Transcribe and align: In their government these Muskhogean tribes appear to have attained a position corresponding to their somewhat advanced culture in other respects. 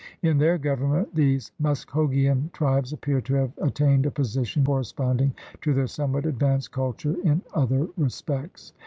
In 0.23 0.39
their 0.39 0.57
government 0.57 1.13
these 1.13 1.51
Muskhogean 1.61 2.51
tribes 2.53 2.91
appear 2.91 3.21
to 3.21 3.35
have 3.35 3.51
attained 3.59 4.07
a 4.07 4.09
position 4.09 4.65
corresponding 4.65 5.35
to 5.61 5.75
their 5.75 5.85
somewhat 5.85 6.25
advanced 6.25 6.71
culture 6.71 7.15
in 7.23 7.43
other 7.53 7.87
respects. 7.97 8.73